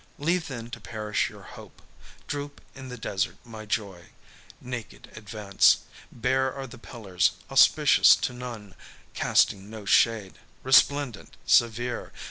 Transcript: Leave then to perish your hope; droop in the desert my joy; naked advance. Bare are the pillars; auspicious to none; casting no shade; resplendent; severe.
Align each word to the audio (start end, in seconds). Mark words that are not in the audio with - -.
Leave 0.17 0.47
then 0.47 0.67
to 0.71 0.79
perish 0.81 1.29
your 1.29 1.43
hope; 1.43 1.79
droop 2.25 2.59
in 2.73 2.89
the 2.89 2.97
desert 2.97 3.37
my 3.43 3.67
joy; 3.67 4.05
naked 4.59 5.11
advance. 5.15 5.81
Bare 6.11 6.51
are 6.51 6.65
the 6.65 6.79
pillars; 6.79 7.33
auspicious 7.51 8.15
to 8.15 8.33
none; 8.33 8.73
casting 9.13 9.69
no 9.69 9.85
shade; 9.85 10.39
resplendent; 10.63 11.37
severe. 11.45 12.11